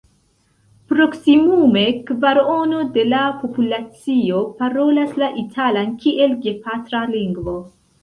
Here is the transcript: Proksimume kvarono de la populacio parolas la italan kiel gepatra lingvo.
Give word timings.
Proksimume 0.93 1.83
kvarono 2.07 2.81
de 2.97 3.05
la 3.11 3.21
populacio 3.43 4.43
parolas 4.65 5.15
la 5.23 5.33
italan 5.47 5.97
kiel 6.03 6.39
gepatra 6.49 7.09
lingvo. 7.17 7.59